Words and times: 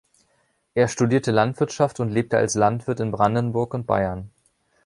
Er 0.73 0.87
studierte 0.87 1.29
Landwirtschaft 1.29 1.99
und 1.99 2.09
lebte 2.09 2.35
als 2.35 2.55
Landwirt 2.55 2.99
in 3.01 3.11
Brandenburg 3.11 3.75
und 3.75 3.85
Bayern. 3.85 4.31